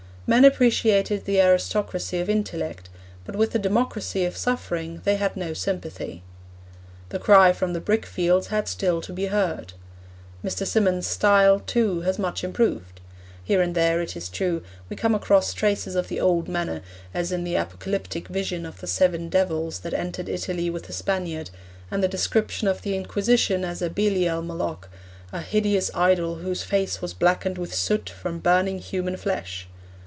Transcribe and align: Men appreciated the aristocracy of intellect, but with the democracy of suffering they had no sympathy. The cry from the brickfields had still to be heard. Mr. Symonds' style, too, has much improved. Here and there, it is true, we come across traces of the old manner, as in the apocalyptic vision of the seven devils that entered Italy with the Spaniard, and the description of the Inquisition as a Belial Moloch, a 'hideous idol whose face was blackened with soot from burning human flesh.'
Men 0.27 0.45
appreciated 0.45 1.25
the 1.25 1.41
aristocracy 1.41 2.19
of 2.21 2.29
intellect, 2.29 2.87
but 3.25 3.35
with 3.35 3.51
the 3.51 3.59
democracy 3.59 4.23
of 4.23 4.37
suffering 4.37 5.01
they 5.03 5.17
had 5.17 5.35
no 5.35 5.51
sympathy. 5.53 6.23
The 7.09 7.19
cry 7.19 7.51
from 7.51 7.73
the 7.73 7.81
brickfields 7.81 8.47
had 8.47 8.69
still 8.69 9.01
to 9.01 9.11
be 9.11 9.25
heard. 9.25 9.73
Mr. 10.41 10.65
Symonds' 10.65 11.05
style, 11.05 11.59
too, 11.59 11.99
has 12.03 12.17
much 12.17 12.45
improved. 12.45 13.01
Here 13.43 13.61
and 13.61 13.75
there, 13.75 13.99
it 13.99 14.15
is 14.15 14.29
true, 14.29 14.63
we 14.87 14.95
come 14.95 15.13
across 15.13 15.53
traces 15.53 15.95
of 15.95 16.07
the 16.07 16.21
old 16.21 16.47
manner, 16.47 16.81
as 17.13 17.33
in 17.33 17.43
the 17.43 17.55
apocalyptic 17.55 18.29
vision 18.29 18.65
of 18.65 18.79
the 18.79 18.87
seven 18.87 19.27
devils 19.27 19.79
that 19.81 19.93
entered 19.93 20.29
Italy 20.29 20.69
with 20.69 20.83
the 20.87 20.93
Spaniard, 20.93 21.49
and 21.89 22.01
the 22.01 22.07
description 22.07 22.69
of 22.69 22.83
the 22.83 22.95
Inquisition 22.95 23.65
as 23.65 23.81
a 23.81 23.89
Belial 23.89 24.41
Moloch, 24.41 24.87
a 25.33 25.41
'hideous 25.41 25.91
idol 25.93 26.35
whose 26.35 26.63
face 26.63 27.01
was 27.01 27.13
blackened 27.13 27.57
with 27.57 27.75
soot 27.75 28.09
from 28.09 28.39
burning 28.39 28.79
human 28.79 29.17
flesh.' 29.17 29.67